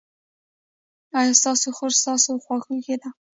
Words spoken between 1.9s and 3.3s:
ستاسو خواخوږې ده؟